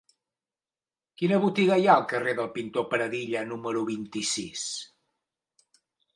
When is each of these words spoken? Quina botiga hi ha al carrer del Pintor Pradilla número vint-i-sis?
Quina 1.21 1.37
botiga 1.43 1.77
hi 1.81 1.85
ha 1.89 1.91
al 1.97 2.07
carrer 2.13 2.33
del 2.41 2.49
Pintor 2.57 2.87
Pradilla 2.95 3.45
número 3.53 3.85
vint-i-sis? 3.93 4.67